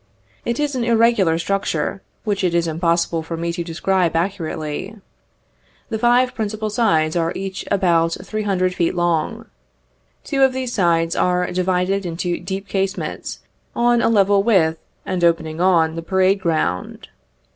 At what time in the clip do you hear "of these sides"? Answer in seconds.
10.41-11.15